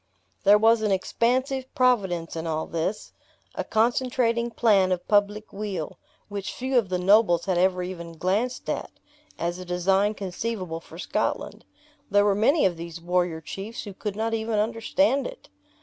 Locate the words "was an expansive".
0.57-1.71